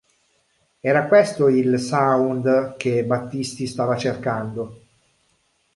[0.79, 4.79] Era questo il "sound" che Battisti stava cercando.